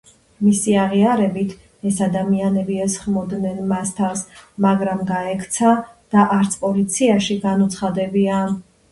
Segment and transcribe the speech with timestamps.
[0.45, 1.51] მისი აღიარებით,
[1.89, 4.23] ეს ადამიანები ესხმოდნენ მას თავს,
[4.65, 5.73] მაგრამ გაექცა
[6.15, 8.39] და არც პოლიციაში განუცხადებია.